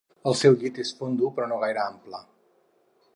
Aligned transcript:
El 0.29 0.35
seu 0.37 0.55
llit 0.63 0.79
és 0.83 0.93
fondo 1.01 1.31
però 1.37 1.49
no 1.53 1.61
gaire 1.65 1.85
ample. 1.85 2.25